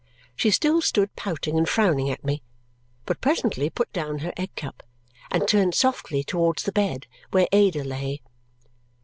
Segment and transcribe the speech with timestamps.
[0.35, 2.41] She still stood pouting and frowning at me,
[3.05, 4.81] but presently put down her egg cup
[5.29, 8.23] and turned softly towards the bed where Ada lay.